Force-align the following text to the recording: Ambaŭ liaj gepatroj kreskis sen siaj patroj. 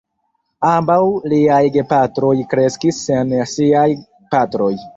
Ambaŭ 0.69 0.95
liaj 1.33 1.59
gepatroj 1.75 2.33
kreskis 2.55 3.05
sen 3.11 3.39
siaj 3.55 3.87
patroj. 4.37 4.73